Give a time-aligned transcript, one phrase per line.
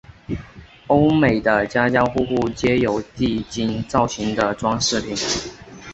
[0.87, 5.15] 欧美的家家户户皆有地精造型的装饰品。